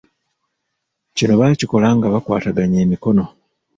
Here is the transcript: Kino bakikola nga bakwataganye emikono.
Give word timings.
Kino 1.15 1.33
bakikola 1.41 1.87
nga 1.97 2.07
bakwataganye 2.13 2.77
emikono. 2.85 3.25